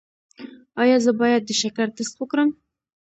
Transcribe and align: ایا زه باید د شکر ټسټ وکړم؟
ایا 0.81 0.97
زه 1.05 1.11
باید 1.19 1.41
د 1.45 1.51
شکر 1.61 1.87
ټسټ 1.95 2.13
وکړم؟ 2.19 2.49